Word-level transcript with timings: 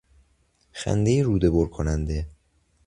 خندهی 0.71 1.23
رودهبر 1.23 1.65
کننده 1.67 2.27